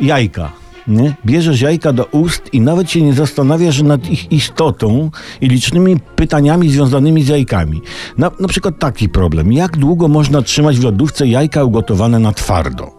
[0.00, 0.52] jajka.
[0.86, 1.14] Nie?
[1.26, 6.70] Bierzesz jajka do ust i nawet się nie zastanawiasz nad ich istotą i licznymi pytaniami
[6.70, 7.82] związanymi z jajkami.
[8.18, 9.52] Na, na przykład taki problem.
[9.52, 12.90] Jak długo można trzymać w lodówce jajka ugotowane na twardo?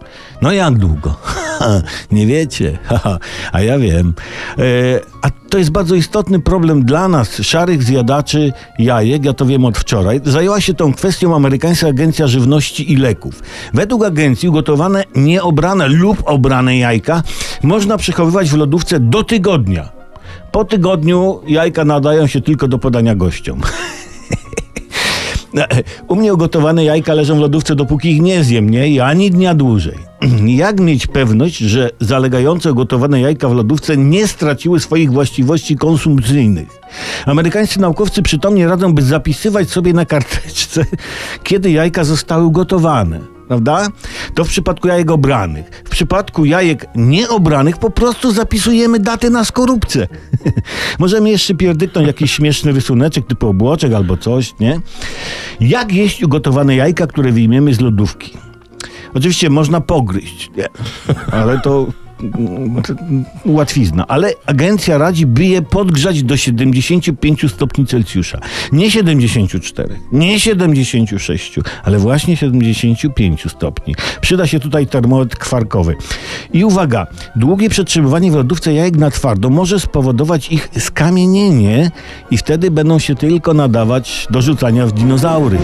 [0.41, 1.15] No jak długo?
[2.11, 2.77] nie wiecie.
[3.53, 4.13] A ja wiem.
[4.57, 4.63] E,
[5.21, 9.77] a to jest bardzo istotny problem dla nas, szarych zjadaczy jajek, ja to wiem od
[9.77, 10.21] wczoraj.
[10.23, 13.43] Zajęła się tą kwestią amerykańska Agencja Żywności i Leków.
[13.73, 17.23] Według agencji ugotowane, nieobrane lub obrane jajka
[17.63, 19.89] można przechowywać w lodówce do tygodnia.
[20.51, 23.61] Po tygodniu jajka nadają się tylko do podania gościom.
[26.07, 28.87] U mnie ugotowane jajka leżą w lodówce, dopóki ich nie zjem, nie?
[28.87, 29.97] I ani dnia dłużej.
[30.47, 36.67] Jak mieć pewność, że zalegające ugotowane jajka w lodówce nie straciły swoich właściwości konsumpcyjnych?
[37.25, 40.85] Amerykańscy naukowcy przytomnie radzą, by zapisywać sobie na karteczce,
[41.43, 43.87] kiedy jajka zostały ugotowane prawda?
[44.33, 45.81] To w przypadku jajek obranych.
[45.85, 50.07] W przypadku jajek nieobranych po prostu zapisujemy datę na skorupce.
[50.99, 54.79] Możemy jeszcze pierdyknąć jakiś śmieszny rysuneczek typu obłoczek albo coś, nie?
[55.63, 58.37] Jak jeść ugotowane jajka, które wyjmiemy z lodówki?
[59.13, 60.67] Oczywiście można pogryźć, nie?
[61.31, 61.87] ale to
[63.45, 68.39] łatwizna, ale agencja radzi, by je podgrzać do 75 stopni Celsjusza.
[68.71, 73.95] Nie 74, nie 76, ale właśnie 75 stopni.
[74.21, 75.95] Przyda się tutaj termometr kwarkowy.
[76.53, 81.91] I uwaga, długie przetrzymywanie w lodówce jajek na twardo może spowodować ich skamienienie
[82.31, 85.57] i wtedy będą się tylko nadawać do rzucania w dinozaury.